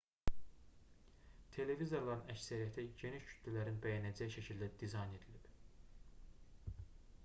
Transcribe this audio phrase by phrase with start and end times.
[1.57, 6.79] televizorların əksəriyyəti geniş kütlələrin bəyənəcəyi şəkildə dizayn edilib